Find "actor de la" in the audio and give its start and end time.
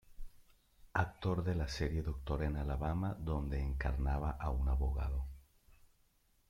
1.01-1.67